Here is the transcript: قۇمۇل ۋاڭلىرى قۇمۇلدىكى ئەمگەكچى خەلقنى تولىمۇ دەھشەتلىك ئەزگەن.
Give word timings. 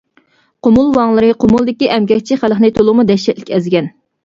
قۇمۇل 0.67 0.89
ۋاڭلىرى 0.95 1.29
قۇمۇلدىكى 1.43 1.91
ئەمگەكچى 1.97 2.39
خەلقنى 2.47 2.73
تولىمۇ 2.81 3.09
دەھشەتلىك 3.13 3.55
ئەزگەن. 3.57 3.95